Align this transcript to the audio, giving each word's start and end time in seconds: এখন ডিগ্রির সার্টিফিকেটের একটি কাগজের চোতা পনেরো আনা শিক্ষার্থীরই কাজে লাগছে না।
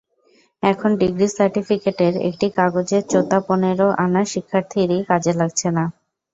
এখন 0.63 0.89
ডিগ্রির 1.01 1.35
সার্টিফিকেটের 1.37 2.13
একটি 2.29 2.47
কাগজের 2.57 3.03
চোতা 3.11 3.39
পনেরো 3.47 3.87
আনা 4.03 4.21
শিক্ষার্থীরই 4.31 4.99
কাজে 5.09 5.33
লাগছে 5.39 5.67
না। 5.71 5.83